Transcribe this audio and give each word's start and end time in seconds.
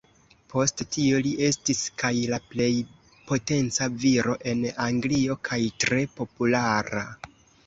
Post 0.51 0.81
tio 0.93 1.17
li 1.25 1.33
estis 1.47 1.81
kaj 2.03 2.11
la 2.31 2.39
plej 2.53 2.69
potenca 3.27 3.89
viro 4.05 4.35
en 4.55 4.65
Anglio 4.87 5.37
kaj 5.51 5.61
tre 5.85 6.03
populara. 6.19 7.07